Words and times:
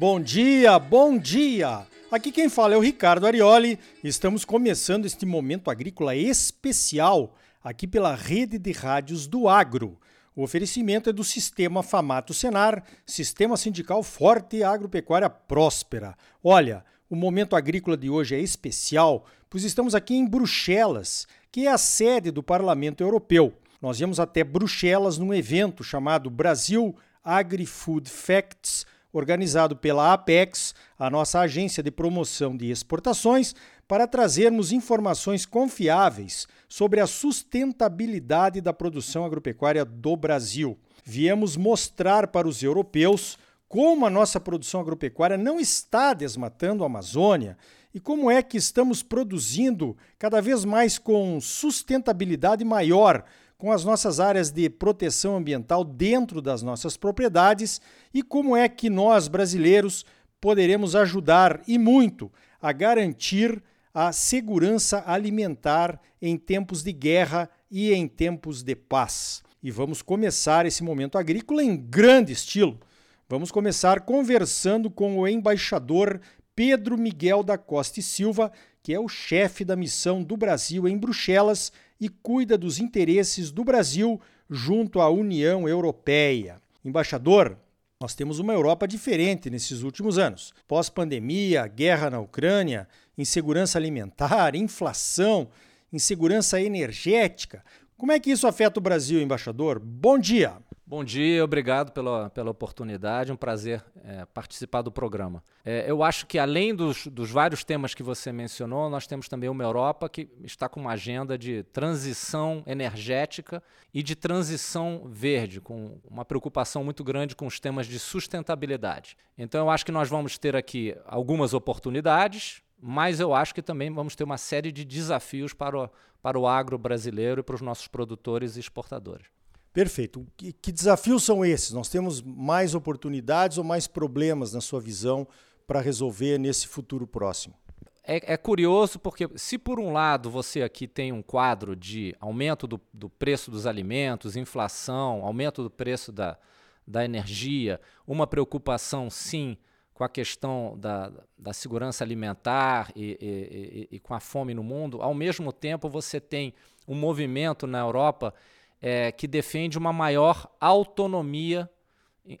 Bom 0.00 0.18
dia, 0.18 0.78
bom 0.78 1.18
dia! 1.18 1.86
Aqui 2.10 2.32
quem 2.32 2.48
fala 2.48 2.72
é 2.72 2.76
o 2.78 2.80
Ricardo 2.80 3.26
Arioli. 3.26 3.78
Estamos 4.02 4.46
começando 4.46 5.04
este 5.04 5.26
momento 5.26 5.70
agrícola 5.70 6.16
especial 6.16 7.36
aqui 7.62 7.86
pela 7.86 8.14
rede 8.14 8.58
de 8.58 8.72
rádios 8.72 9.26
do 9.26 9.46
Agro. 9.46 10.00
O 10.34 10.42
oferecimento 10.42 11.10
é 11.10 11.12
do 11.12 11.22
Sistema 11.22 11.82
Famato 11.82 12.32
Senar, 12.32 12.82
Sistema 13.04 13.58
Sindical 13.58 14.02
Forte 14.02 14.56
e 14.56 14.64
Agropecuária 14.64 15.28
Próspera. 15.28 16.16
Olha, 16.42 16.82
o 17.10 17.14
momento 17.14 17.54
agrícola 17.54 17.94
de 17.94 18.08
hoje 18.08 18.34
é 18.34 18.40
especial, 18.40 19.26
pois 19.50 19.64
estamos 19.64 19.94
aqui 19.94 20.14
em 20.14 20.26
Bruxelas, 20.26 21.28
que 21.52 21.66
é 21.66 21.70
a 21.70 21.76
sede 21.76 22.30
do 22.30 22.42
Parlamento 22.42 23.02
Europeu. 23.02 23.52
Nós 23.82 23.98
viemos 23.98 24.18
até 24.18 24.42
Bruxelas 24.42 25.18
num 25.18 25.34
evento 25.34 25.84
chamado 25.84 26.30
Brasil 26.30 26.96
Agri-Food 27.22 28.08
Facts, 28.08 28.86
organizado 29.12 29.76
pela 29.76 30.12
Apex, 30.12 30.74
a 30.98 31.10
nossa 31.10 31.40
agência 31.40 31.82
de 31.82 31.90
promoção 31.90 32.56
de 32.56 32.70
exportações, 32.70 33.54
para 33.88 34.06
trazermos 34.06 34.70
informações 34.70 35.44
confiáveis 35.44 36.46
sobre 36.68 37.00
a 37.00 37.06
sustentabilidade 37.06 38.60
da 38.60 38.72
produção 38.72 39.24
agropecuária 39.24 39.84
do 39.84 40.14
Brasil. 40.14 40.78
Viemos 41.04 41.56
mostrar 41.56 42.28
para 42.28 42.46
os 42.46 42.62
europeus 42.62 43.36
como 43.68 44.06
a 44.06 44.10
nossa 44.10 44.38
produção 44.38 44.80
agropecuária 44.80 45.36
não 45.36 45.58
está 45.58 46.14
desmatando 46.14 46.82
a 46.82 46.86
Amazônia 46.86 47.56
e 47.92 47.98
como 47.98 48.30
é 48.30 48.42
que 48.42 48.56
estamos 48.56 49.02
produzindo 49.02 49.96
cada 50.18 50.40
vez 50.40 50.64
mais 50.64 50.98
com 50.98 51.40
sustentabilidade 51.40 52.64
maior, 52.64 53.24
com 53.60 53.70
as 53.70 53.84
nossas 53.84 54.18
áreas 54.18 54.50
de 54.50 54.70
proteção 54.70 55.36
ambiental 55.36 55.84
dentro 55.84 56.40
das 56.40 56.62
nossas 56.62 56.96
propriedades 56.96 57.78
e 58.12 58.22
como 58.22 58.56
é 58.56 58.66
que 58.70 58.88
nós, 58.88 59.28
brasileiros, 59.28 60.06
poderemos 60.40 60.96
ajudar 60.96 61.60
e 61.68 61.78
muito 61.78 62.32
a 62.60 62.72
garantir 62.72 63.62
a 63.92 64.12
segurança 64.12 65.04
alimentar 65.06 66.00
em 66.22 66.38
tempos 66.38 66.82
de 66.82 66.90
guerra 66.90 67.50
e 67.70 67.92
em 67.92 68.08
tempos 68.08 68.62
de 68.62 68.74
paz. 68.74 69.42
E 69.62 69.70
vamos 69.70 70.00
começar 70.00 70.64
esse 70.64 70.82
momento 70.82 71.18
agrícola 71.18 71.62
em 71.62 71.76
grande 71.76 72.32
estilo. 72.32 72.80
Vamos 73.28 73.52
começar 73.52 74.00
conversando 74.00 74.90
com 74.90 75.18
o 75.18 75.28
embaixador 75.28 76.18
Pedro 76.56 76.96
Miguel 76.96 77.42
da 77.42 77.58
Costa 77.58 78.00
e 78.00 78.02
Silva, 78.02 78.50
que 78.82 78.94
é 78.94 78.98
o 78.98 79.06
chefe 79.06 79.66
da 79.66 79.76
missão 79.76 80.22
do 80.22 80.34
Brasil 80.34 80.88
em 80.88 80.96
Bruxelas 80.96 81.70
e 82.00 82.08
cuida 82.08 82.56
dos 82.56 82.78
interesses 82.78 83.50
do 83.50 83.62
Brasil 83.62 84.20
junto 84.48 85.00
à 85.00 85.10
União 85.10 85.68
Europeia. 85.68 86.60
Embaixador, 86.84 87.56
nós 88.00 88.14
temos 88.14 88.38
uma 88.38 88.54
Europa 88.54 88.88
diferente 88.88 89.50
nesses 89.50 89.82
últimos 89.82 90.16
anos. 90.16 90.54
Pós-pandemia, 90.66 91.66
guerra 91.66 92.08
na 92.08 92.18
Ucrânia, 92.18 92.88
insegurança 93.18 93.78
alimentar, 93.78 94.56
inflação, 94.56 95.48
insegurança 95.92 96.60
energética. 96.60 97.62
Como 98.00 98.12
é 98.12 98.18
que 98.18 98.30
isso 98.30 98.46
afeta 98.46 98.80
o 98.80 98.82
Brasil, 98.82 99.20
embaixador? 99.20 99.78
Bom 99.78 100.18
dia! 100.18 100.56
Bom 100.86 101.04
dia, 101.04 101.44
obrigado 101.44 101.92
pela, 101.92 102.30
pela 102.30 102.50
oportunidade, 102.50 103.30
um 103.30 103.36
prazer 103.36 103.84
é, 104.02 104.24
participar 104.24 104.80
do 104.80 104.90
programa. 104.90 105.44
É, 105.62 105.84
eu 105.86 106.02
acho 106.02 106.26
que 106.26 106.38
além 106.38 106.74
dos, 106.74 107.06
dos 107.08 107.30
vários 107.30 107.62
temas 107.62 107.94
que 107.94 108.02
você 108.02 108.32
mencionou, 108.32 108.88
nós 108.88 109.06
temos 109.06 109.28
também 109.28 109.50
uma 109.50 109.62
Europa 109.62 110.08
que 110.08 110.30
está 110.42 110.66
com 110.66 110.80
uma 110.80 110.92
agenda 110.92 111.36
de 111.36 111.62
transição 111.64 112.64
energética 112.66 113.62
e 113.92 114.02
de 114.02 114.16
transição 114.16 115.02
verde, 115.04 115.60
com 115.60 116.00
uma 116.10 116.24
preocupação 116.24 116.82
muito 116.82 117.04
grande 117.04 117.36
com 117.36 117.46
os 117.46 117.60
temas 117.60 117.86
de 117.86 117.98
sustentabilidade. 117.98 119.14
Então 119.36 119.60
eu 119.60 119.70
acho 119.70 119.84
que 119.84 119.92
nós 119.92 120.08
vamos 120.08 120.38
ter 120.38 120.56
aqui 120.56 120.96
algumas 121.06 121.52
oportunidades, 121.52 122.62
mas 122.80 123.20
eu 123.20 123.34
acho 123.34 123.54
que 123.54 123.62
também 123.62 123.92
vamos 123.92 124.14
ter 124.14 124.24
uma 124.24 124.38
série 124.38 124.72
de 124.72 124.84
desafios 124.84 125.52
para 125.52 125.84
o, 125.84 125.90
para 126.22 126.38
o 126.38 126.46
agro 126.46 126.78
brasileiro 126.78 127.40
e 127.40 127.42
para 127.42 127.54
os 127.54 127.60
nossos 127.60 127.88
produtores 127.88 128.56
e 128.56 128.60
exportadores. 128.60 129.26
Perfeito. 129.72 130.26
Que, 130.36 130.52
que 130.52 130.72
desafios 130.72 131.22
são 131.22 131.44
esses? 131.44 131.72
Nós 131.72 131.88
temos 131.88 132.20
mais 132.20 132.74
oportunidades 132.74 133.58
ou 133.58 133.64
mais 133.64 133.86
problemas, 133.86 134.52
na 134.52 134.60
sua 134.60 134.80
visão, 134.80 135.26
para 135.66 135.80
resolver 135.80 136.38
nesse 136.38 136.66
futuro 136.66 137.06
próximo? 137.06 137.54
É, 138.02 138.32
é, 138.32 138.36
curioso 138.36 138.98
porque, 138.98 139.28
se 139.36 139.56
por 139.56 139.78
um 139.78 139.92
lado 139.92 140.30
você 140.30 140.62
aqui 140.62 140.88
tem 140.88 141.12
um 141.12 141.22
quadro 141.22 141.76
de 141.76 142.16
aumento 142.18 142.66
do, 142.66 142.80
do 142.92 143.08
preço 143.08 143.50
dos 143.50 143.66
alimentos, 143.66 144.36
inflação, 144.36 145.24
aumento 145.24 145.62
do 145.62 145.70
preço 145.70 146.10
da, 146.10 146.36
da 146.84 147.04
energia, 147.04 147.80
uma 148.06 148.26
preocupação, 148.26 149.08
sim, 149.10 149.56
com 150.00 150.04
a 150.04 150.08
questão 150.08 150.78
da, 150.78 151.12
da 151.36 151.52
segurança 151.52 152.02
alimentar 152.02 152.90
e, 152.96 153.18
e, 153.20 153.88
e, 153.92 153.96
e 153.96 154.00
com 154.00 154.14
a 154.14 154.18
fome 154.18 154.54
no 154.54 154.62
mundo, 154.62 155.02
ao 155.02 155.12
mesmo 155.12 155.52
tempo 155.52 155.90
você 155.90 156.18
tem 156.18 156.54
um 156.88 156.94
movimento 156.94 157.66
na 157.66 157.80
Europa 157.80 158.32
é, 158.80 159.12
que 159.12 159.28
defende 159.28 159.76
uma 159.76 159.92
maior 159.92 160.50
autonomia 160.58 161.68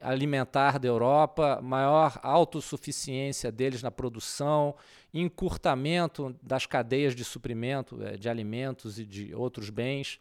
alimentar 0.00 0.78
da 0.78 0.88
Europa, 0.88 1.60
maior 1.62 2.18
autossuficiência 2.22 3.52
deles 3.52 3.82
na 3.82 3.90
produção, 3.90 4.74
encurtamento 5.12 6.34
das 6.42 6.64
cadeias 6.64 7.14
de 7.14 7.24
suprimento 7.24 8.02
é, 8.02 8.16
de 8.16 8.26
alimentos 8.30 8.98
e 8.98 9.04
de 9.04 9.34
outros 9.34 9.68
bens, 9.68 10.18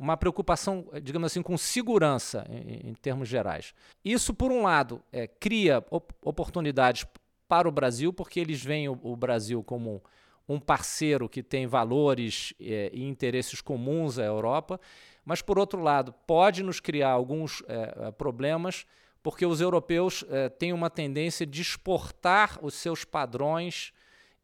uma 0.00 0.16
preocupação, 0.16 0.86
digamos 1.02 1.26
assim, 1.26 1.42
com 1.42 1.58
segurança 1.58 2.46
em, 2.48 2.88
em 2.88 2.94
termos 2.94 3.28
gerais. 3.28 3.74
Isso, 4.02 4.32
por 4.32 4.50
um 4.50 4.62
lado, 4.62 5.02
é, 5.12 5.26
cria 5.26 5.84
op 5.90 6.14
oportunidades 6.22 7.06
para 7.46 7.68
o 7.68 7.72
Brasil, 7.72 8.10
porque 8.10 8.40
eles 8.40 8.64
veem 8.64 8.88
o, 8.88 8.98
o 9.02 9.14
Brasil 9.14 9.62
como 9.62 10.02
um 10.48 10.58
parceiro 10.58 11.28
que 11.28 11.42
tem 11.42 11.66
valores 11.66 12.54
é, 12.58 12.90
e 12.94 13.04
interesses 13.04 13.60
comuns 13.60 14.18
à 14.18 14.24
Europa, 14.24 14.80
mas, 15.22 15.42
por 15.42 15.58
outro 15.58 15.82
lado, 15.82 16.14
pode 16.26 16.62
nos 16.62 16.80
criar 16.80 17.10
alguns 17.10 17.62
é, 17.68 18.06
é, 18.06 18.10
problemas, 18.10 18.86
porque 19.22 19.44
os 19.44 19.60
europeus 19.60 20.24
é, 20.30 20.48
têm 20.48 20.72
uma 20.72 20.88
tendência 20.88 21.44
de 21.44 21.60
exportar 21.60 22.58
os 22.62 22.72
seus 22.72 23.04
padrões 23.04 23.92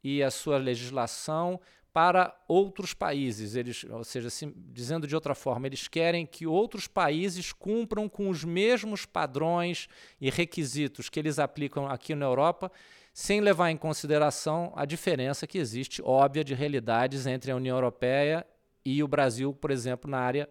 e 0.04 0.22
a 0.22 0.30
sua 0.30 0.58
legislação 0.58 1.58
para 1.96 2.38
outros 2.46 2.92
países. 2.92 3.56
Eles, 3.56 3.82
ou 3.84 4.04
seja, 4.04 4.28
dizendo 4.70 5.06
de 5.06 5.14
outra 5.14 5.34
forma, 5.34 5.66
eles 5.66 5.88
querem 5.88 6.26
que 6.26 6.46
outros 6.46 6.86
países 6.86 7.54
cumpram 7.54 8.06
com 8.06 8.28
os 8.28 8.44
mesmos 8.44 9.06
padrões 9.06 9.88
e 10.20 10.28
requisitos 10.28 11.08
que 11.08 11.18
eles 11.18 11.38
aplicam 11.38 11.88
aqui 11.88 12.14
na 12.14 12.26
Europa, 12.26 12.70
sem 13.14 13.40
levar 13.40 13.70
em 13.70 13.78
consideração 13.78 14.74
a 14.76 14.84
diferença 14.84 15.46
que 15.46 15.56
existe, 15.56 16.02
óbvia, 16.04 16.44
de 16.44 16.52
realidades 16.52 17.26
entre 17.26 17.50
a 17.50 17.56
União 17.56 17.78
Europeia 17.78 18.46
e 18.84 19.02
o 19.02 19.08
Brasil, 19.08 19.54
por 19.54 19.70
exemplo, 19.70 20.10
na 20.10 20.18
área 20.18 20.46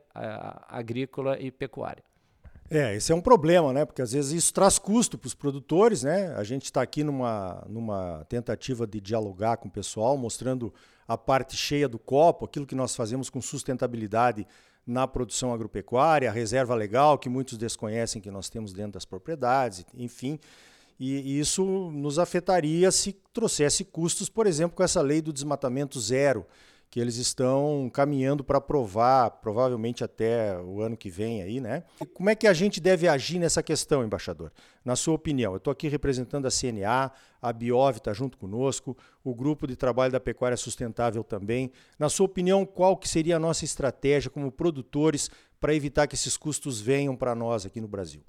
agrícola 0.68 1.40
e 1.40 1.52
pecuária. 1.52 2.04
É, 2.72 2.96
esse 2.96 3.12
é 3.12 3.16
um 3.16 3.22
problema, 3.22 3.72
né? 3.72 3.86
Porque 3.86 4.02
às 4.02 4.14
vezes 4.14 4.32
isso 4.32 4.52
traz 4.52 4.80
custo 4.80 5.16
para 5.16 5.28
os 5.28 5.36
produtores, 5.36 6.02
né? 6.02 6.34
A 6.36 6.44
gente 6.44 6.64
está 6.64 6.82
aqui 6.82 7.04
numa, 7.04 7.64
numa 7.70 8.26
tentativa 8.28 8.88
de 8.88 9.00
dialogar 9.00 9.58
com 9.58 9.68
o 9.68 9.72
pessoal, 9.72 10.18
mostrando 10.18 10.74
a 11.08 11.18
parte 11.18 11.56
cheia 11.56 11.88
do 11.88 12.00
copo, 12.00 12.46
aquilo 12.46 12.66
que 12.66 12.76
nós 12.76 12.96
fazemos 12.96 13.30
com 13.30 13.42
sustentabilidade 13.42 14.48
na 14.86 15.08
produção 15.08 15.54
agropecuária, 15.54 16.30
a 16.30 16.34
reserva 16.34 16.76
legal, 16.76 17.18
que 17.18 17.30
muitos 17.30 17.58
desconhecem 17.58 18.22
que 18.22 18.30
nós 18.30 18.50
temos 18.50 18.72
dentro 18.72 18.94
das 18.94 19.06
propriedades, 19.06 19.86
enfim. 19.96 20.40
E, 21.00 21.40
isso 21.40 21.64
nos 21.92 22.20
afetaria 22.20 22.92
se 22.92 23.14
trouxesse 23.34 23.84
custos, 23.84 24.30
por 24.30 24.48
exemplo, 24.48 24.78
com 24.78 24.84
essa 24.84 25.02
lei 25.02 25.22
do 25.22 25.34
desmatamento 25.34 26.00
zero, 26.00 26.46
que 26.96 27.00
eles 27.02 27.18
estão 27.18 27.92
caminhando 27.94 28.42
para 28.42 28.58
aprovar, 28.58 29.30
provavelmente 29.30 30.02
até 30.02 30.58
o 30.62 30.80
ano 30.80 30.96
que 30.96 31.10
vem 31.10 31.42
aí, 31.42 31.60
né? 31.60 31.84
Como 32.14 32.30
é 32.30 32.36
que 32.36 32.48
a 32.48 32.54
gente 32.54 32.80
deve 32.80 33.06
agir 33.06 33.38
nessa 33.38 33.62
questão, 33.62 34.02
embaixador? 34.02 34.50
Na 34.86 34.96
sua 34.96 35.14
opinião, 35.14 35.52
eu 35.52 35.58
estou 35.58 35.72
aqui 35.74 35.90
representando 35.90 36.46
a 36.46 36.50
CNA, 36.50 37.12
a 37.42 37.52
Biov 37.52 37.98
está 37.98 38.14
junto 38.14 38.38
conosco, 38.38 38.98
o 39.26 39.36
grupo 39.36 39.68
de 39.68 39.76
trabalho 39.76 40.14
da 40.14 40.22
pecuária 40.22 40.56
sustentável 40.56 41.22
também. 41.22 41.70
Na 42.00 42.08
sua 42.08 42.28
opinião, 42.28 42.66
qual 42.66 42.96
que 42.96 43.10
seria 43.10 43.36
a 43.36 43.40
nossa 43.40 43.66
estratégia 43.66 44.32
como 44.32 44.50
produtores 44.50 45.30
para 45.60 45.76
evitar 45.76 46.08
que 46.08 46.16
esses 46.16 46.38
custos 46.38 46.80
venham 46.80 47.14
para 47.14 47.36
nós 47.36 47.66
aqui 47.66 47.82
no 47.82 47.90
Brasil? 47.90 48.22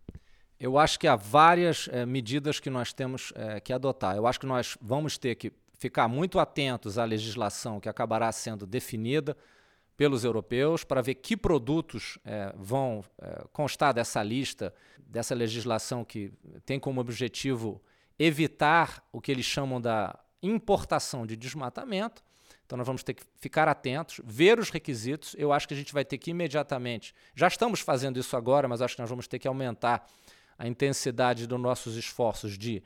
Eu 0.58 0.76
acho 0.76 0.99
que 0.99 1.06
há 1.06 1.14
várias 1.14 1.88
é, 1.93 2.05
medidas 2.05 2.58
que 2.58 2.69
nós 2.69 2.93
temos 2.93 3.32
é, 3.37 3.61
que 3.61 3.73
adotar. 3.73 4.17
Eu 4.17 4.26
acho 4.26 4.41
que 4.41 4.46
nós 4.46 4.76
vamos 4.82 5.17
ter 5.17 5.37
que 5.37 5.52
ficar 5.78 6.08
muito 6.08 6.38
atentos 6.38 6.99
à 6.99 7.05
legislação 7.05 7.81
que 7.81 7.88
acabará 7.88 8.31
sendo 8.32 8.67
definida 8.67 9.37
pelos 9.96 10.25
europeus 10.25 10.84
para 10.84 11.00
ver 11.00 11.14
que 11.14 11.37
produtos 11.37 12.19
é, 12.25 12.52
vão 12.56 13.02
é, 13.19 13.44
constar 13.52 13.94
dessa 13.94 14.23
lista, 14.23 14.75
dessa 14.99 15.34
legislação 15.34 16.05
que 16.05 16.32
tem 16.64 16.78
como 16.78 17.00
objetivo 17.00 17.82
evitar 18.19 19.02
o 19.11 19.20
que 19.20 19.32
eles 19.32 19.46
chamam 19.46 19.81
da 19.81 20.19
importação 20.43 21.26
de 21.26 21.37
desmatamento. 21.37 22.22
Então 22.64 22.76
nós 22.76 22.87
vamos 22.87 23.02
ter 23.02 23.14
que 23.14 23.22
ficar 23.37 23.69
atentos, 23.69 24.20
ver 24.25 24.58
os 24.58 24.70
requisitos. 24.70 25.34
Eu 25.38 25.52
acho 25.52 25.69
que 25.69 25.75
a 25.75 25.76
gente 25.76 25.94
vai 25.94 26.05
ter 26.05 26.19
que 26.19 26.31
imediatamente, 26.31 27.14
já 27.34 27.46
estamos 27.46 27.81
fazendo 27.81 28.19
isso 28.19 28.37
agora, 28.37 28.69
mas 28.69 28.82
acho 28.82 28.96
que 28.96 29.00
nós 29.00 29.11
vamos 29.11 29.26
ter 29.26 29.38
que 29.38 29.49
aumentar 29.49 30.06
a 30.58 30.67
intensidade 30.67 31.46
dos 31.46 31.61
nossos 31.61 31.96
esforços 31.96 32.58
de 32.58 32.82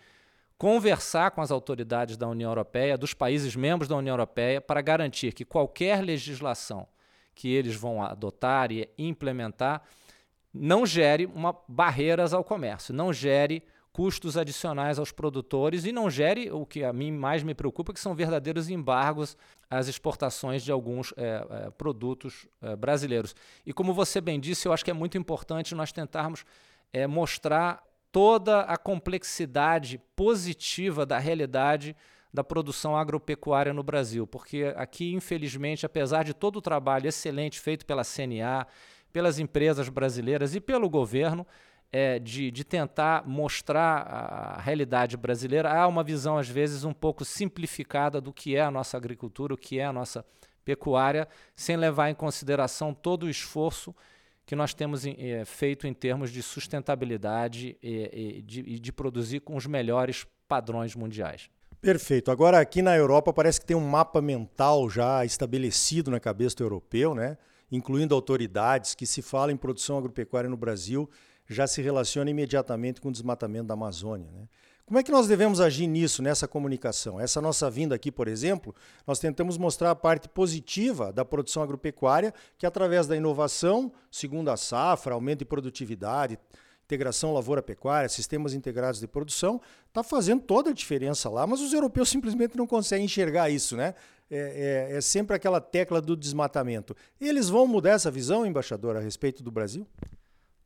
conversar 0.60 1.30
com 1.30 1.40
as 1.40 1.50
autoridades 1.50 2.18
da 2.18 2.28
União 2.28 2.50
Europeia, 2.50 2.98
dos 2.98 3.14
países 3.14 3.56
membros 3.56 3.88
da 3.88 3.96
União 3.96 4.12
Europeia, 4.12 4.60
para 4.60 4.82
garantir 4.82 5.32
que 5.32 5.42
qualquer 5.42 6.04
legislação 6.04 6.86
que 7.34 7.48
eles 7.48 7.74
vão 7.74 8.02
adotar 8.02 8.70
e 8.70 8.86
implementar 8.98 9.82
não 10.52 10.84
gere 10.84 11.24
uma, 11.24 11.56
barreiras 11.66 12.34
ao 12.34 12.44
comércio, 12.44 12.92
não 12.92 13.10
gere 13.10 13.62
custos 13.90 14.36
adicionais 14.36 14.98
aos 14.98 15.10
produtores 15.10 15.86
e 15.86 15.92
não 15.92 16.10
gere 16.10 16.50
o 16.50 16.66
que 16.66 16.84
a 16.84 16.92
mim 16.92 17.10
mais 17.10 17.42
me 17.42 17.54
preocupa, 17.54 17.94
que 17.94 17.98
são 17.98 18.14
verdadeiros 18.14 18.68
embargos 18.68 19.38
às 19.70 19.88
exportações 19.88 20.62
de 20.62 20.70
alguns 20.70 21.14
é, 21.16 21.46
é, 21.48 21.70
produtos 21.70 22.46
é, 22.60 22.76
brasileiros. 22.76 23.34
E 23.64 23.72
como 23.72 23.94
você 23.94 24.20
bem 24.20 24.38
disse, 24.38 24.68
eu 24.68 24.74
acho 24.74 24.84
que 24.84 24.90
é 24.90 24.94
muito 24.94 25.16
importante 25.16 25.74
nós 25.74 25.90
tentarmos 25.90 26.44
mostrar 27.08 27.82
toda 28.12 28.62
a 28.62 28.76
complexidade 28.76 30.00
positiva 30.16 31.06
da 31.06 31.18
realidade 31.18 31.96
da 32.32 32.44
produção 32.44 32.96
agropecuária 32.96 33.72
no 33.72 33.82
Brasil, 33.82 34.26
porque 34.26 34.72
aqui, 34.76 35.12
infelizmente, 35.12 35.84
apesar 35.84 36.22
de 36.22 36.32
todo 36.32 36.56
o 36.56 36.62
trabalho 36.62 37.08
excelente 37.08 37.58
feito 37.58 37.84
pela 37.84 38.04
CNA, 38.04 38.66
pelas 39.12 39.38
empresas 39.38 39.88
brasileiras 39.88 40.54
e 40.54 40.60
pelo 40.60 40.88
governo, 40.88 41.44
é, 41.92 42.20
de, 42.20 42.52
de 42.52 42.62
tentar 42.62 43.26
mostrar 43.26 44.02
a 44.02 44.60
realidade 44.60 45.16
brasileira, 45.16 45.72
há 45.72 45.88
uma 45.88 46.04
visão, 46.04 46.38
às 46.38 46.48
vezes, 46.48 46.84
um 46.84 46.92
pouco 46.92 47.24
simplificada 47.24 48.20
do 48.20 48.32
que 48.32 48.54
é 48.54 48.60
a 48.60 48.70
nossa 48.70 48.96
agricultura, 48.96 49.54
o 49.54 49.58
que 49.58 49.80
é 49.80 49.84
a 49.84 49.92
nossa 49.92 50.24
pecuária, 50.64 51.26
sem 51.56 51.76
levar 51.76 52.10
em 52.10 52.14
consideração 52.14 52.94
todo 52.94 53.24
o 53.24 53.30
esforço 53.30 53.94
que 54.50 54.56
nós 54.56 54.74
temos 54.74 55.06
é, 55.06 55.44
feito 55.44 55.86
em 55.86 55.94
termos 55.94 56.32
de 56.32 56.42
sustentabilidade 56.42 57.76
e, 57.80 58.38
e, 58.38 58.42
de, 58.42 58.60
e 58.62 58.78
de 58.80 58.92
produzir 58.92 59.38
com 59.38 59.54
os 59.54 59.64
melhores 59.64 60.26
padrões 60.48 60.96
mundiais. 60.96 61.48
Perfeito. 61.80 62.32
Agora, 62.32 62.58
aqui 62.58 62.82
na 62.82 62.96
Europa, 62.96 63.32
parece 63.32 63.60
que 63.60 63.66
tem 63.66 63.76
um 63.76 63.88
mapa 63.88 64.20
mental 64.20 64.90
já 64.90 65.24
estabelecido 65.24 66.10
na 66.10 66.18
cabeça 66.18 66.56
do 66.56 66.64
europeu, 66.64 67.14
né? 67.14 67.38
incluindo 67.70 68.12
autoridades 68.12 68.92
que 68.92 69.06
se 69.06 69.22
fala 69.22 69.52
em 69.52 69.56
produção 69.56 69.98
agropecuária 69.98 70.50
no 70.50 70.56
Brasil 70.56 71.08
já 71.48 71.68
se 71.68 71.80
relaciona 71.80 72.28
imediatamente 72.28 73.00
com 73.00 73.08
o 73.08 73.12
desmatamento 73.12 73.68
da 73.68 73.74
Amazônia. 73.74 74.28
Né? 74.32 74.48
Como 74.90 74.98
é 74.98 75.04
que 75.04 75.12
nós 75.12 75.28
devemos 75.28 75.60
agir 75.60 75.86
nisso, 75.86 76.20
nessa 76.20 76.48
comunicação? 76.48 77.20
Essa 77.20 77.40
nossa 77.40 77.70
vinda 77.70 77.94
aqui, 77.94 78.10
por 78.10 78.26
exemplo, 78.26 78.74
nós 79.06 79.20
tentamos 79.20 79.56
mostrar 79.56 79.92
a 79.92 79.94
parte 79.94 80.28
positiva 80.28 81.12
da 81.12 81.24
produção 81.24 81.62
agropecuária, 81.62 82.34
que 82.58 82.66
através 82.66 83.06
da 83.06 83.16
inovação, 83.16 83.92
segundo 84.10 84.50
a 84.50 84.56
safra, 84.56 85.14
aumento 85.14 85.38
de 85.38 85.44
produtividade, 85.44 86.36
integração 86.82 87.32
lavoura-pecuária, 87.32 88.08
sistemas 88.08 88.52
integrados 88.52 88.98
de 88.98 89.06
produção, 89.06 89.60
está 89.86 90.02
fazendo 90.02 90.42
toda 90.42 90.70
a 90.70 90.74
diferença 90.74 91.30
lá, 91.30 91.46
mas 91.46 91.60
os 91.60 91.72
europeus 91.72 92.08
simplesmente 92.08 92.56
não 92.56 92.66
conseguem 92.66 93.04
enxergar 93.04 93.48
isso, 93.48 93.76
né? 93.76 93.94
É, 94.28 94.88
é, 94.90 94.96
é 94.96 95.00
sempre 95.00 95.36
aquela 95.36 95.60
tecla 95.60 96.00
do 96.00 96.16
desmatamento. 96.16 96.96
Eles 97.20 97.48
vão 97.48 97.64
mudar 97.64 97.90
essa 97.90 98.10
visão, 98.10 98.44
embaixador, 98.44 98.96
a 98.96 99.00
respeito 99.00 99.40
do 99.40 99.52
Brasil? 99.52 99.86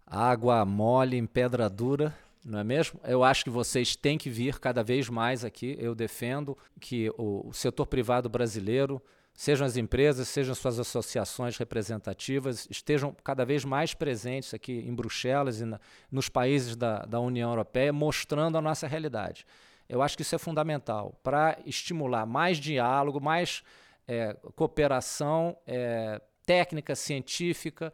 água 0.07 0.65
mole 0.65 1.17
em 1.17 1.27
pedra 1.27 1.69
dura, 1.69 2.15
não 2.45 2.59
é 2.59 2.65
mesmo? 2.65 3.01
Eu 3.05 3.25
acho 3.25 3.43
que 3.43 3.51
vocês 3.51 3.97
têm 3.97 4.19
que 4.19 4.29
vir 4.29 4.59
cada 4.59 4.83
vez 4.83 5.09
mais 5.09 5.45
aqui. 5.45 5.77
Eu 5.81 5.95
defendo 5.95 6.57
que 6.79 7.11
o, 7.17 7.51
setor 7.55 7.87
privado 7.87 8.29
brasileiro, 8.29 9.01
sejam 9.33 9.67
as 9.67 9.79
empresas, 9.79 10.29
sejam 10.29 10.55
suas 10.55 10.79
associações 10.79 11.57
representativas, 11.57 12.69
estejam 12.71 13.17
cada 13.25 13.47
vez 13.47 13.65
mais 13.65 13.95
presentes 13.95 14.53
aqui 14.53 14.73
em 14.87 14.95
Bruxelas 14.95 15.63
e 15.63 15.65
na, 15.65 15.81
nos 16.13 16.29
países 16.29 16.77
da, 16.77 16.99
da 17.07 17.19
União 17.19 17.49
Europeia, 17.49 17.93
mostrando 17.95 18.59
a 18.59 18.61
nossa 18.61 18.87
realidade. 18.87 19.47
Eu 19.89 20.03
acho 20.03 20.15
que 20.15 20.23
isso 20.23 20.35
é 20.35 20.39
fundamental 20.39 21.19
para 21.23 21.59
estimular 21.65 22.27
mais 22.27 22.59
diálogo, 22.59 23.21
mais 23.23 23.63
é, 24.07 24.37
cooperação 24.55 25.57
é, 25.67 26.21
técnica, 26.45 26.95
científica 26.95 27.91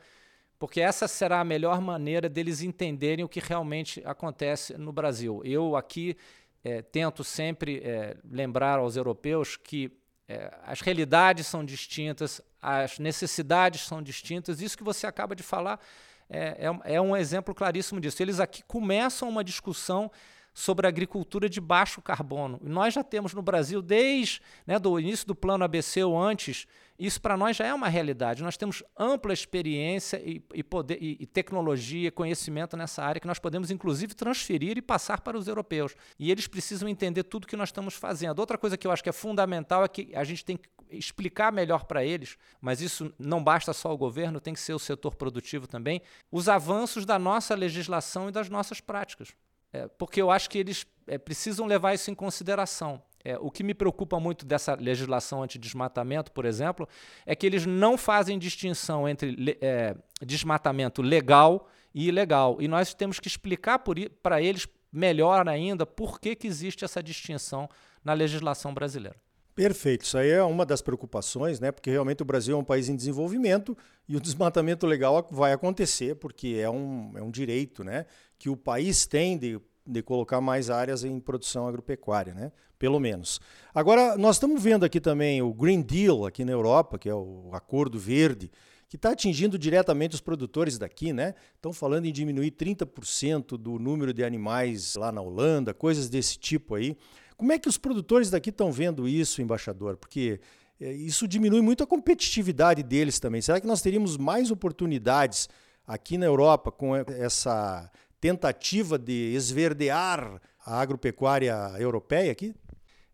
porque 0.60 0.78
essa 0.78 1.08
será 1.08 1.40
a 1.40 1.44
melhor 1.44 1.80
maneira 1.80 2.28
deles 2.28 2.60
entenderem 2.60 3.24
o 3.24 3.28
que 3.28 3.40
realmente 3.40 4.02
acontece 4.04 4.76
no 4.76 4.92
Brasil. 4.92 5.40
Eu 5.42 5.74
aqui 5.74 6.18
é, 6.62 6.82
tento 6.82 7.24
sempre 7.24 7.80
é, 7.82 8.14
lembrar 8.30 8.78
aos 8.78 8.94
europeus 8.94 9.56
que 9.56 9.90
é, 10.28 10.52
as 10.62 10.82
realidades 10.82 11.46
são 11.46 11.64
distintas, 11.64 12.42
as 12.60 12.98
necessidades 12.98 13.86
são 13.86 14.02
distintas. 14.02 14.60
Isso 14.60 14.76
que 14.76 14.84
você 14.84 15.06
acaba 15.06 15.34
de 15.34 15.42
falar 15.42 15.80
é, 16.28 16.68
é, 16.84 16.94
é 16.96 17.00
um 17.00 17.16
exemplo 17.16 17.54
claríssimo 17.54 17.98
disso. 17.98 18.22
Eles 18.22 18.38
aqui 18.38 18.62
começam 18.62 19.30
uma 19.30 19.42
discussão 19.42 20.10
sobre 20.52 20.86
agricultura 20.86 21.48
de 21.48 21.60
baixo 21.60 22.02
carbono. 22.02 22.58
Nós 22.62 22.94
já 22.94 23.02
temos 23.02 23.32
no 23.32 23.42
Brasil, 23.42 23.80
desde 23.80 24.40
né, 24.66 24.78
do 24.78 24.98
início 24.98 25.26
do 25.26 25.34
plano 25.34 25.64
ABC 25.64 26.02
ou 26.02 26.20
antes, 26.20 26.66
isso 27.00 27.18
para 27.18 27.34
nós 27.34 27.56
já 27.56 27.64
é 27.64 27.72
uma 27.72 27.88
realidade. 27.88 28.42
Nós 28.42 28.58
temos 28.58 28.82
ampla 28.98 29.32
experiência 29.32 30.20
e, 30.22 30.44
e 30.52 30.62
poder, 30.62 30.98
e, 31.00 31.16
e 31.18 31.26
tecnologia, 31.26 32.12
conhecimento 32.12 32.76
nessa 32.76 33.02
área 33.02 33.18
que 33.18 33.26
nós 33.26 33.38
podemos, 33.38 33.70
inclusive, 33.70 34.14
transferir 34.14 34.76
e 34.76 34.82
passar 34.82 35.22
para 35.22 35.38
os 35.38 35.48
europeus. 35.48 35.96
E 36.18 36.30
eles 36.30 36.46
precisam 36.46 36.86
entender 36.86 37.22
tudo 37.22 37.46
que 37.46 37.56
nós 37.56 37.70
estamos 37.70 37.94
fazendo. 37.94 38.38
Outra 38.38 38.58
coisa 38.58 38.76
que 38.76 38.86
eu 38.86 38.92
acho 38.92 39.02
que 39.02 39.08
é 39.08 39.12
fundamental 39.12 39.82
é 39.82 39.88
que 39.88 40.14
a 40.14 40.24
gente 40.24 40.44
tem 40.44 40.58
que 40.58 40.68
explicar 40.90 41.50
melhor 41.50 41.84
para 41.84 42.04
eles, 42.04 42.36
mas 42.60 42.82
isso 42.82 43.10
não 43.18 43.42
basta 43.42 43.72
só 43.72 43.94
o 43.94 43.96
governo, 43.96 44.38
tem 44.38 44.52
que 44.52 44.60
ser 44.60 44.74
o 44.74 44.78
setor 44.78 45.14
produtivo 45.14 45.66
também, 45.66 46.02
os 46.30 46.50
avanços 46.50 47.06
da 47.06 47.18
nossa 47.18 47.54
legislação 47.54 48.28
e 48.28 48.32
das 48.32 48.50
nossas 48.50 48.80
práticas. 48.80 49.34
É, 49.72 49.86
porque 49.86 50.20
eu 50.20 50.30
acho 50.30 50.50
que 50.50 50.58
eles 50.58 50.86
é, 51.06 51.18
precisam 51.18 51.66
levar 51.66 51.94
isso 51.94 52.10
em 52.10 52.14
consideração. 52.14 53.02
É, 53.22 53.36
o 53.38 53.50
que 53.50 53.62
me 53.62 53.74
preocupa 53.74 54.18
muito 54.18 54.46
dessa 54.46 54.74
legislação 54.74 55.42
anti-desmatamento, 55.42 56.32
por 56.32 56.44
exemplo, 56.44 56.88
é 57.26 57.36
que 57.36 57.46
eles 57.46 57.66
não 57.66 57.98
fazem 57.98 58.38
distinção 58.38 59.08
entre 59.08 59.58
é, 59.60 59.94
desmatamento 60.22 61.02
legal 61.02 61.68
e 61.94 62.08
ilegal. 62.08 62.56
E 62.60 62.66
nós 62.66 62.94
temos 62.94 63.20
que 63.20 63.28
explicar 63.28 63.82
para 64.22 64.40
eles 64.40 64.66
melhor 64.92 65.48
ainda 65.48 65.84
por 65.84 66.18
que, 66.18 66.34
que 66.34 66.46
existe 66.46 66.84
essa 66.84 67.02
distinção 67.02 67.68
na 68.02 68.14
legislação 68.14 68.72
brasileira. 68.72 69.16
Perfeito, 69.54 70.04
isso 70.04 70.16
aí 70.16 70.30
é 70.30 70.42
uma 70.42 70.64
das 70.64 70.80
preocupações, 70.80 71.60
né? 71.60 71.70
Porque 71.70 71.90
realmente 71.90 72.22
o 72.22 72.24
Brasil 72.24 72.56
é 72.56 72.58
um 72.58 72.64
país 72.64 72.88
em 72.88 72.96
desenvolvimento 72.96 73.76
e 74.08 74.16
o 74.16 74.20
desmatamento 74.20 74.86
legal 74.86 75.26
vai 75.30 75.52
acontecer, 75.52 76.14
porque 76.14 76.58
é 76.58 76.70
um, 76.70 77.12
é 77.14 77.22
um 77.22 77.30
direito 77.30 77.84
né? 77.84 78.06
Que 78.40 78.48
o 78.48 78.56
país 78.56 79.06
tem 79.06 79.38
de 79.38 79.60
de 79.86 80.02
colocar 80.02 80.40
mais 80.40 80.70
áreas 80.70 81.04
em 81.04 81.18
produção 81.18 81.66
agropecuária, 81.66 82.32
né? 82.32 82.52
pelo 82.78 82.98
menos. 82.98 83.40
Agora, 83.74 84.16
nós 84.16 84.36
estamos 84.36 84.62
vendo 84.62 84.84
aqui 84.84 85.00
também 85.00 85.42
o 85.42 85.52
Green 85.52 85.82
Deal 85.82 86.24
aqui 86.24 86.44
na 86.44 86.52
Europa, 86.52 86.98
que 86.98 87.08
é 87.08 87.14
o 87.14 87.50
Acordo 87.52 87.98
Verde, 87.98 88.50
que 88.88 88.96
está 88.96 89.10
atingindo 89.10 89.58
diretamente 89.58 90.14
os 90.14 90.20
produtores 90.20 90.78
daqui, 90.78 91.12
né? 91.12 91.34
Estão 91.54 91.72
falando 91.72 92.06
em 92.06 92.12
diminuir 92.12 92.50
30% 92.52 93.58
do 93.58 93.78
número 93.78 94.14
de 94.14 94.24
animais 94.24 94.94
lá 94.96 95.12
na 95.12 95.20
Holanda, 95.20 95.74
coisas 95.74 96.08
desse 96.08 96.38
tipo 96.38 96.74
aí. 96.74 96.96
Como 97.36 97.52
é 97.52 97.58
que 97.58 97.68
os 97.68 97.76
produtores 97.76 98.30
daqui 98.30 98.48
estão 98.48 98.72
vendo 98.72 99.06
isso, 99.06 99.42
embaixador? 99.42 99.96
Porque 99.96 100.40
é, 100.80 100.90
isso 100.92 101.28
diminui 101.28 101.60
muito 101.60 101.84
a 101.84 101.86
competitividade 101.86 102.82
deles 102.82 103.20
também. 103.20 103.42
Será 103.42 103.60
que 103.60 103.66
nós 103.66 103.82
teríamos 103.82 104.16
mais 104.16 104.50
oportunidades 104.50 105.48
aqui 105.86 106.16
na 106.16 106.26
Europa 106.26 106.72
com 106.72 106.96
essa 106.96 107.90
tentativa 108.20 108.98
de 108.98 109.32
esverdear 109.34 110.40
a 110.64 110.80
agropecuária 110.80 111.54
europeia 111.78 112.30
aqui? 112.30 112.54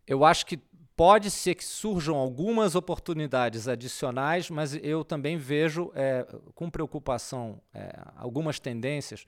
Eu 0.05 0.25
acho 0.25 0.45
que 0.45 0.59
pode 0.95 1.29
ser 1.29 1.55
que 1.55 1.63
surjam 1.63 2.15
algumas 2.15 2.73
oportunidades 2.73 3.67
adicionais, 3.67 4.49
mas 4.49 4.73
eu 4.81 5.05
também 5.05 5.37
vejo 5.37 5.91
é, 5.93 6.25
com 6.55 6.69
preocupação 6.69 7.61
é, 7.73 7.91
algumas 8.15 8.59
tendências. 8.59 9.25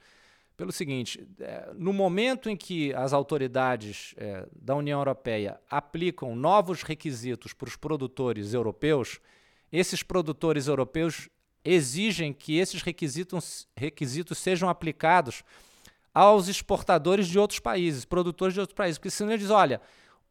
Pelo 0.57 0.71
seguinte, 0.71 1.25
é, 1.39 1.71
no 1.75 1.93
momento 1.93 2.49
em 2.49 2.57
que 2.57 2.93
as 2.93 3.13
autoridades 3.13 4.13
é, 4.17 4.45
da 4.53 4.75
União 4.75 4.99
Europeia 4.99 5.61
aplicam 5.69 6.35
novos 6.35 6.81
requisitos 6.81 7.53
para 7.53 7.69
os 7.69 7.77
produtores 7.77 8.53
europeus, 8.53 9.21
esses 9.71 10.01
produtores 10.01 10.67
europeus 10.67 11.29
exigem 11.63 12.33
que 12.33 12.57
esses 12.57 12.81
requisitos, 12.81 13.67
requisitos 13.77 14.37
sejam 14.39 14.67
aplicados 14.69 15.43
aos 16.19 16.49
exportadores 16.49 17.27
de 17.27 17.39
outros 17.39 17.59
países, 17.59 18.03
produtores 18.03 18.53
de 18.53 18.59
outros 18.59 18.75
países. 18.75 18.97
Porque 18.97 19.09
senão 19.09 19.31
eles 19.31 19.41
dizem, 19.41 19.55
olha, 19.55 19.81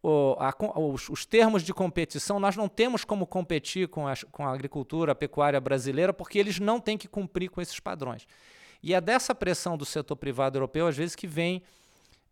o, 0.03 0.37
a, 0.39 0.55
os, 0.79 1.09
os, 1.09 1.25
termos 1.25 1.63
de 1.63 1.73
competição, 1.73 2.39
nós 2.39 2.57
não 2.57 2.69
temos 2.69 3.05
como 3.05 3.27
competir 3.27 3.89
com 3.89 4.07
a, 4.07 4.13
com 4.31 4.47
a 4.47 4.53
agricultura, 4.53 5.13
a 5.13 5.15
pecuária 5.15 5.59
brasileira, 5.59 6.13
porque 6.13 6.39
eles 6.39 6.61
não 6.61 6.79
têm 6.79 6.99
que 6.99 7.09
cumprir 7.09 7.49
com 7.49 7.61
esses 7.61 7.81
padrões. 7.81 8.27
E 8.83 8.93
é 8.93 9.01
dessa 9.01 9.35
pressão 9.35 9.79
do 9.79 9.87
setor 9.87 10.17
privado 10.17 10.59
europeu, 10.59 10.87
às 10.87 10.97
vezes, 10.97 11.17
que 11.17 11.27
vem 11.27 11.63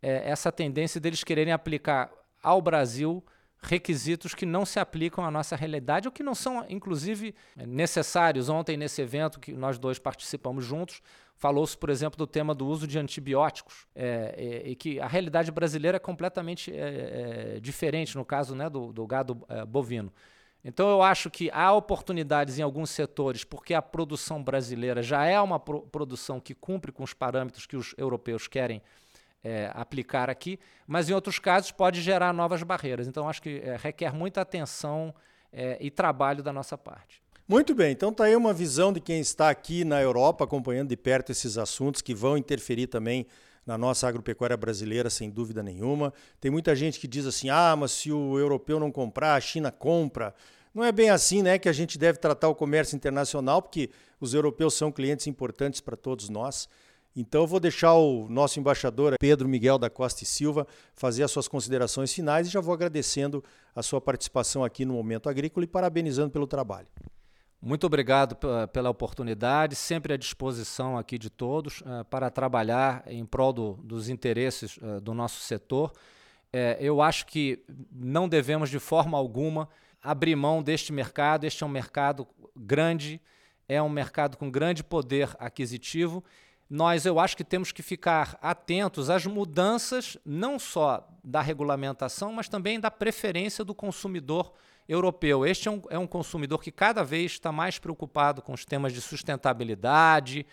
é, 0.02 0.30
essa 0.30 0.52
tendência 0.52 1.00
deles 1.00 1.24
quererem 1.24 1.52
aplicar 1.52 2.10
ao 2.42 2.60
Brasil 2.60 3.24
requisitos 3.66 4.34
que 4.34 4.46
não 4.46 4.64
se 4.64 4.78
aplicam 4.78 5.24
à 5.24 5.30
nossa 5.30 5.56
realidade 5.56 6.06
ou 6.06 6.12
que 6.12 6.22
não 6.22 6.34
são, 6.34 6.64
inclusive, 6.68 7.34
necessários. 7.56 8.48
Ontem, 8.48 8.76
nesse 8.76 9.02
evento 9.02 9.40
que 9.40 9.52
nós 9.52 9.78
dois 9.78 9.98
participamos 9.98 10.64
juntos, 10.64 11.02
falou-se, 11.34 11.76
por 11.76 11.90
exemplo, 11.90 12.16
do 12.16 12.26
tema 12.26 12.54
do 12.54 12.66
uso 12.66 12.86
de 12.86 12.98
antibióticos 12.98 13.86
é, 13.94 14.62
é, 14.64 14.68
e 14.70 14.76
que 14.76 15.00
a 15.00 15.06
realidade 15.06 15.50
brasileira 15.50 15.96
é 15.96 16.00
completamente 16.00 16.72
é, 16.72 17.56
é 17.56 17.60
diferente 17.60 18.16
no 18.16 18.24
caso 18.24 18.54
né, 18.54 18.70
do, 18.70 18.92
do 18.92 19.06
gado 19.06 19.44
é, 19.48 19.64
bovino. 19.64 20.12
Então 20.64 20.88
eu 20.88 21.00
acho 21.02 21.30
que 21.30 21.48
há 21.52 21.72
oportunidades 21.72 22.58
em 22.58 22.62
alguns 22.62 22.90
setores, 22.90 23.44
porque 23.44 23.72
a 23.72 23.82
produção 23.82 24.42
brasileira 24.42 25.00
já 25.00 25.24
é 25.24 25.40
uma 25.40 25.60
pro 25.60 25.82
produção 25.82 26.40
que 26.40 26.54
cumpre 26.54 26.90
com 26.90 27.04
os 27.04 27.14
parâmetros 27.14 27.66
que 27.66 27.76
os 27.76 27.94
europeus 27.96 28.48
querem 28.48 28.82
é, 29.42 29.70
aplicar 29.74 30.28
aqui, 30.28 30.58
mas 30.86 31.08
em 31.08 31.12
outros 31.12 31.38
casos 31.38 31.70
pode 31.70 32.00
gerar 32.00 32.32
novas 32.32 32.62
barreiras. 32.62 33.06
Então 33.06 33.28
acho 33.28 33.42
que 33.42 33.60
é, 33.64 33.76
requer 33.76 34.12
muita 34.12 34.40
atenção 34.40 35.14
é, 35.52 35.78
e 35.80 35.90
trabalho 35.90 36.42
da 36.42 36.52
nossa 36.52 36.76
parte. 36.76 37.22
Muito 37.48 37.74
bem, 37.74 37.92
então 37.92 38.10
está 38.10 38.24
aí 38.24 38.34
uma 38.34 38.52
visão 38.52 38.92
de 38.92 39.00
quem 39.00 39.20
está 39.20 39.50
aqui 39.50 39.84
na 39.84 40.02
Europa 40.02 40.42
acompanhando 40.42 40.88
de 40.88 40.96
perto 40.96 41.30
esses 41.30 41.56
assuntos 41.56 42.02
que 42.02 42.12
vão 42.12 42.36
interferir 42.36 42.88
também 42.88 43.24
na 43.64 43.78
nossa 43.78 44.08
agropecuária 44.08 44.56
brasileira, 44.56 45.10
sem 45.10 45.30
dúvida 45.30 45.62
nenhuma. 45.62 46.12
Tem 46.40 46.50
muita 46.50 46.74
gente 46.74 47.00
que 47.00 47.06
diz 47.06 47.26
assim: 47.26 47.48
ah, 47.48 47.76
mas 47.76 47.92
se 47.92 48.12
o 48.12 48.38
europeu 48.38 48.78
não 48.78 48.90
comprar, 48.90 49.34
a 49.34 49.40
China 49.40 49.70
compra. 49.70 50.34
Não 50.74 50.84
é 50.84 50.92
bem 50.92 51.08
assim 51.08 51.42
né, 51.42 51.58
que 51.58 51.68
a 51.68 51.72
gente 51.72 51.96
deve 51.96 52.18
tratar 52.18 52.48
o 52.48 52.54
comércio 52.54 52.94
internacional, 52.94 53.62
porque 53.62 53.90
os 54.20 54.34
europeus 54.34 54.74
são 54.74 54.92
clientes 54.92 55.26
importantes 55.26 55.80
para 55.80 55.96
todos 55.96 56.28
nós. 56.28 56.68
Então 57.16 57.40
eu 57.40 57.46
vou 57.46 57.58
deixar 57.58 57.94
o 57.94 58.28
nosso 58.28 58.60
embaixador 58.60 59.14
Pedro 59.18 59.48
Miguel 59.48 59.78
da 59.78 59.88
Costa 59.88 60.22
e 60.22 60.26
Silva 60.26 60.66
fazer 60.92 61.22
as 61.22 61.30
suas 61.30 61.48
considerações 61.48 62.12
finais 62.12 62.46
e 62.46 62.50
já 62.50 62.60
vou 62.60 62.74
agradecendo 62.74 63.42
a 63.74 63.82
sua 63.82 64.02
participação 64.02 64.62
aqui 64.62 64.84
no 64.84 64.92
Momento 64.92 65.30
Agrícola 65.30 65.64
e 65.64 65.66
parabenizando 65.66 66.30
pelo 66.30 66.46
trabalho. 66.46 66.86
Muito 67.58 67.86
obrigado 67.86 68.36
pela 68.70 68.90
oportunidade, 68.90 69.74
sempre 69.74 70.12
à 70.12 70.16
disposição 70.18 70.98
aqui 70.98 71.16
de 71.16 71.30
todos 71.30 71.80
uh, 71.80 72.04
para 72.10 72.28
trabalhar 72.28 73.02
em 73.06 73.24
prol 73.24 73.50
do, 73.50 73.72
dos 73.82 74.10
interesses 74.10 74.76
uh, 74.76 75.00
do 75.00 75.14
nosso 75.14 75.40
setor. 75.40 75.92
Uh, 76.54 76.76
eu 76.78 77.00
acho 77.00 77.26
que 77.26 77.64
não 77.90 78.28
devemos 78.28 78.68
de 78.68 78.78
forma 78.78 79.16
alguma 79.16 79.70
abrir 80.02 80.36
mão 80.36 80.62
deste 80.62 80.92
mercado. 80.92 81.44
Este 81.44 81.64
é 81.64 81.66
um 81.66 81.70
mercado 81.70 82.28
grande, 82.54 83.22
é 83.66 83.82
um 83.82 83.88
mercado 83.88 84.36
com 84.36 84.50
grande 84.50 84.84
poder 84.84 85.34
aquisitivo. 85.38 86.22
Nós, 86.68 87.06
eu 87.06 87.20
acho 87.20 87.36
que 87.36 87.44
temos 87.44 87.70
que 87.70 87.82
ficar 87.82 88.36
atentos 88.42 89.08
às 89.08 89.24
mudanças, 89.24 90.18
não 90.24 90.58
só 90.58 91.08
da 91.22 91.40
regulamentação, 91.40 92.32
mas 92.32 92.48
também 92.48 92.80
da 92.80 92.90
preferência 92.90 93.64
do 93.64 93.74
consumidor 93.74 94.52
europeu. 94.88 95.46
Este 95.46 95.68
é 95.68 95.70
um, 95.70 95.82
é 95.90 95.98
um 95.98 96.06
consumidor 96.06 96.60
que 96.62 96.72
cada 96.72 97.04
vez 97.04 97.32
está 97.32 97.52
mais 97.52 97.78
preocupado 97.78 98.42
com 98.42 98.52
os 98.52 98.64
temas 98.64 98.92
de 98.92 99.00
sustentabilidade, 99.00 100.44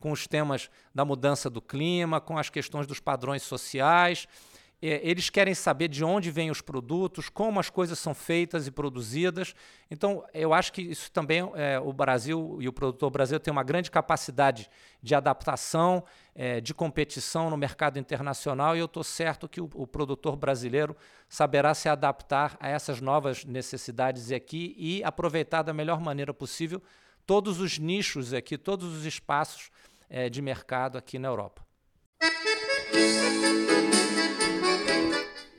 com 0.00 0.10
os 0.10 0.26
temas 0.26 0.70
da 0.94 1.04
mudança 1.04 1.50
do 1.50 1.60
clima, 1.60 2.20
com 2.20 2.38
as 2.38 2.48
questões 2.48 2.86
dos 2.86 3.00
padrões 3.00 3.42
sociais 3.42 4.26
eles 4.80 5.28
querem 5.28 5.54
saber 5.54 5.88
de 5.88 6.04
onde 6.04 6.30
vêm 6.30 6.50
os 6.50 6.60
produtos, 6.60 7.28
como 7.28 7.58
as 7.58 7.68
coisas 7.68 7.98
são 7.98 8.14
feitas 8.14 8.68
e 8.68 8.70
produzidas. 8.70 9.52
Então, 9.90 10.24
eu 10.32 10.54
acho 10.54 10.72
que 10.72 10.80
isso 10.80 11.10
também 11.10 11.40
é, 11.56 11.80
o 11.80 11.92
Brasil 11.92 12.58
e 12.60 12.68
o 12.68 12.72
produtor 12.72 13.10
brasileiro 13.10 13.42
tem 13.42 13.50
uma 13.50 13.64
grande 13.64 13.90
capacidade 13.90 14.70
de 15.02 15.14
adaptação, 15.16 16.04
é, 16.32 16.60
de 16.60 16.72
competição 16.72 17.50
no 17.50 17.56
mercado 17.56 17.98
internacional, 17.98 18.76
e 18.76 18.78
eu 18.78 18.86
estou 18.86 19.02
certo 19.02 19.48
que 19.48 19.60
o, 19.60 19.68
o, 19.74 19.86
produtor 19.86 20.36
brasileiro 20.36 20.96
saberá 21.28 21.74
se 21.74 21.88
adaptar 21.88 22.56
a 22.60 22.68
essas 22.68 23.00
novas 23.00 23.44
necessidades 23.44 24.30
aqui 24.30 24.76
e 24.78 25.02
aproveitar 25.02 25.62
da 25.62 25.72
melhor 25.72 26.00
maneira 26.00 26.32
possível 26.32 26.80
todos 27.26 27.60
os 27.60 27.78
nichos 27.78 28.32
aqui, 28.32 28.56
todos 28.56 28.96
os 28.96 29.04
espaços 29.04 29.70
é, 30.08 30.28
de 30.30 30.40
mercado 30.40 30.96
aqui 30.96 31.18
na 31.18 31.28
Europa. 31.28 31.66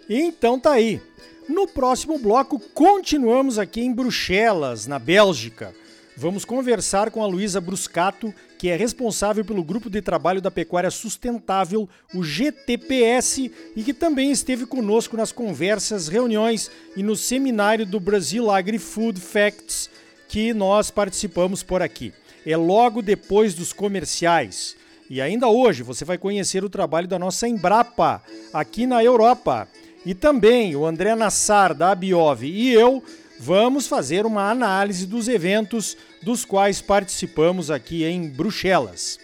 Então 0.10 0.60
tá 0.60 0.72
aí. 0.72 1.00
No 1.48 1.68
próximo 1.68 2.18
bloco, 2.18 2.60
continuamos 2.74 3.60
aqui 3.60 3.82
em 3.82 3.94
Bruxelas, 3.94 4.88
na 4.88 4.98
Bélgica. 4.98 5.74
Vamos 6.18 6.44
conversar 6.44 7.12
com 7.12 7.24
a 7.24 7.28
Luísa 7.28 7.62
Bruscato, 7.62 8.34
que 8.58 8.70
é 8.70 8.76
responsável 8.76 9.46
pelo 9.46 9.64
grupo 9.64 9.90
de 9.90 10.02
trabalho 10.02 10.42
da 10.42 10.52
pecuária 10.52 10.92
sustentável, 10.92 11.88
o 12.14 12.24
GTPS, 12.24 13.52
e 13.76 13.84
que 13.84 13.94
também 13.94 14.32
esteve 14.32 14.66
conosco 14.66 15.16
nas 15.16 15.32
conversas, 15.32 16.08
reuniões 16.08 16.70
e 16.98 17.04
no 17.04 17.16
seminário 17.16 17.86
do 17.86 18.00
Brasil 18.00 18.52
Agri-Food 18.52 19.22
Facts 19.22 19.90
que 20.28 20.54
nós 20.54 20.92
participamos 20.92 21.64
por 21.64 21.82
aqui. 21.82 22.14
É 22.46 22.56
logo 22.56 23.02
depois 23.02 23.54
dos 23.54 23.74
comerciais. 23.74 24.76
E 25.10 25.20
ainda 25.20 25.48
hoje 25.48 25.82
você 25.82 26.06
vai 26.06 26.18
conhecer 26.18 26.64
o 26.64 26.70
trabalho 26.70 27.08
da 27.08 27.18
nossa 27.18 27.48
Embrapa 27.48 28.22
aqui 28.54 28.86
na 28.86 29.04
Europa. 29.04 29.68
E 30.06 30.14
também 30.14 30.76
o 30.76 30.86
André 30.86 31.16
Nassar, 31.16 31.74
da 31.74 31.92
Abiov, 31.92 32.44
e 32.44 32.74
eu 32.74 33.04
vamos 33.40 33.88
fazer 33.88 34.26
uma 34.26 34.50
análise 34.50 35.06
dos 35.06 35.28
eventos 35.28 35.96
dos 36.22 36.44
quais 36.46 36.82
participamos 36.82 37.72
aqui 37.72 38.04
em 38.04 38.28
Bruxelas. 38.28 39.20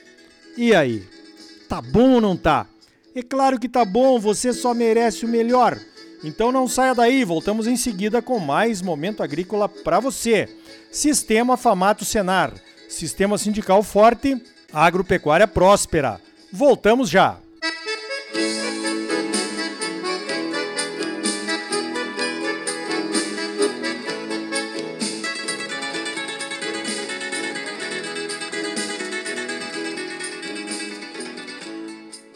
E 0.57 0.73
aí? 0.73 1.03
Tá 1.67 1.81
bom 1.81 2.13
ou 2.13 2.21
não 2.21 2.37
tá? 2.37 2.67
É 3.13 3.21
claro 3.21 3.59
que 3.59 3.69
tá 3.69 3.83
bom, 3.83 4.19
você 4.19 4.53
só 4.53 4.73
merece 4.73 5.25
o 5.25 5.29
melhor. 5.29 5.79
Então 6.23 6.51
não 6.51 6.67
saia 6.67 6.95
daí, 6.95 7.23
voltamos 7.23 7.67
em 7.67 7.77
seguida 7.77 8.21
com 8.21 8.39
mais 8.39 8.81
momento 8.81 9.21
agrícola 9.21 9.69
para 9.69 9.99
você. 9.99 10.49
Sistema 10.91 11.55
Famato 11.55 12.03
Senar, 12.03 12.53
Sistema 12.89 13.37
Sindical 13.37 13.83
Forte, 13.83 14.41
Agropecuária 14.71 15.47
Próspera. 15.47 16.19
Voltamos 16.51 17.09
já. 17.09 17.37